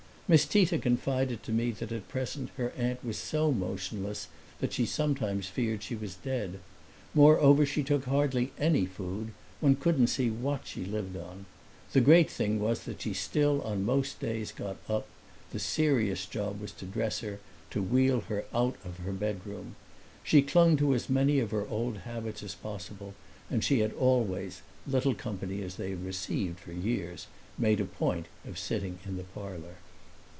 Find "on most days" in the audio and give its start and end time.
13.63-14.53